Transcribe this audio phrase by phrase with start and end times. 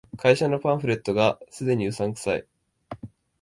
[0.17, 2.47] 会社のパンフレットが既にうさんくさい